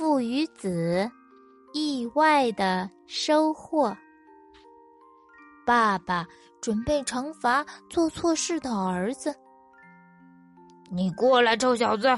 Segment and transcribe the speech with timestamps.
[0.00, 1.10] 父与子
[1.74, 3.94] 意外的收获。
[5.66, 6.26] 爸爸
[6.58, 9.38] 准备惩罚做错事的儿子。
[10.90, 12.08] 你过来，臭小子！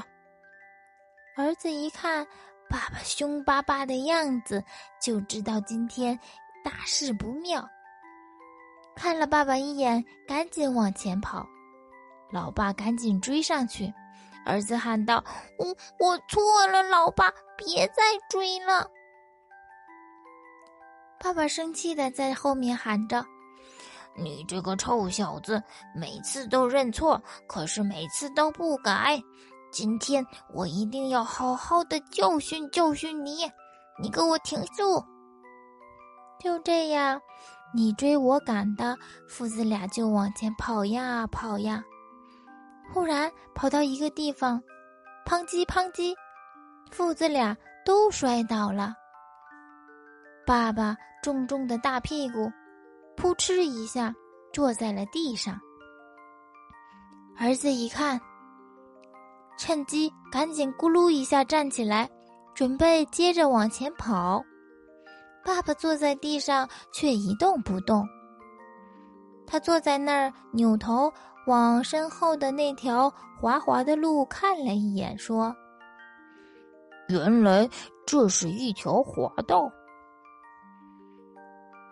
[1.35, 2.25] 儿子一看
[2.69, 4.63] 爸爸凶巴巴的样子，
[5.01, 6.17] 就知道今天
[6.63, 7.67] 大事不妙。
[8.95, 11.45] 看了爸爸一眼，赶紧往前跑。
[12.31, 13.93] 老爸赶紧追上去。
[14.45, 15.23] 儿子喊道
[15.57, 15.67] ：“我
[15.99, 18.85] 我错了，老爸，别再追了。”
[21.19, 23.25] 爸爸生气的在后面喊着
[24.15, 25.61] ：“你这个臭小子，
[25.95, 29.21] 每次都认错，可是每次都不改。
[29.71, 33.49] 今天我一定要好好的教训教训你！
[34.01, 35.03] 你给我停住！”
[36.43, 37.21] 就这样，
[37.73, 38.97] 你追我赶的，
[39.29, 41.81] 父子俩就往前跑呀跑呀。
[42.93, 44.61] 忽然跑到一个地方，
[45.25, 46.13] 砰叽砰叽，
[46.91, 48.93] 父子俩都摔倒了。
[50.45, 52.51] 爸爸重重的大屁股，
[53.17, 54.13] 扑哧一下
[54.53, 55.59] 坐在了地上。
[57.35, 58.21] 儿子一看，
[59.57, 62.07] 趁机赶紧咕噜一下站起来，
[62.53, 64.43] 准备接着往前跑。
[65.43, 68.07] 爸爸坐在地上却一动不动，
[69.47, 71.11] 他坐在那儿扭头。
[71.45, 75.53] 往身后的那条滑滑的路看了一眼，说
[77.09, 77.69] ：“原来
[78.05, 79.69] 这是一条滑道。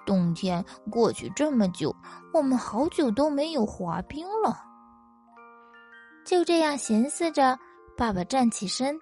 [0.06, 1.94] 冬天过去这么久，
[2.34, 4.64] 我们好久都没有滑冰了。”
[6.26, 7.58] 就这样寻思着，
[7.98, 9.00] 爸爸站起身，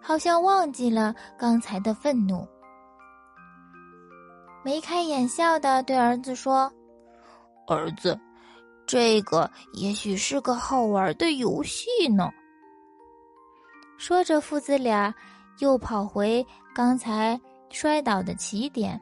[0.00, 2.46] 好像忘记了刚才的愤怒，
[4.64, 6.72] 眉开眼笑的对儿子说
[7.68, 8.18] ：“儿子。”
[8.86, 12.30] 这个也许是个好玩的游戏呢。
[13.98, 15.12] 说着，父子俩
[15.58, 19.00] 又跑回刚才摔倒的起点。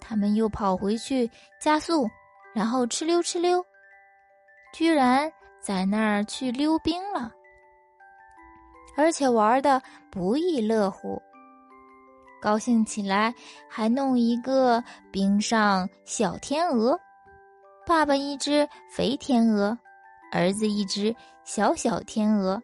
[0.00, 1.30] 他们又跑回去
[1.60, 2.08] 加速，
[2.54, 3.64] 然后哧溜哧溜，
[4.72, 5.30] 居然
[5.60, 7.30] 在那儿去溜冰了，
[8.96, 11.20] 而且玩的不亦乐乎。
[12.40, 13.34] 高兴起来，
[13.68, 16.98] 还弄一个冰上小天鹅。
[17.88, 19.76] 爸爸一只肥天鹅，
[20.30, 22.62] 儿子一只小小天鹅，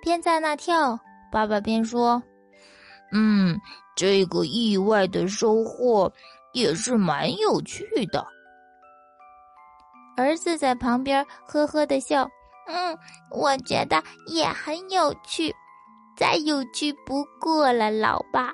[0.00, 0.96] 边在那跳，
[1.32, 2.22] 爸爸边说
[3.10, 3.58] ：“嗯，
[3.96, 6.10] 这个意外的收获
[6.52, 8.24] 也是蛮有趣的。”
[10.16, 12.30] 儿子在旁边呵呵的笑
[12.68, 12.96] ：“嗯，
[13.32, 15.52] 我觉得也很有趣，
[16.16, 18.52] 再有趣不过了，老爸。”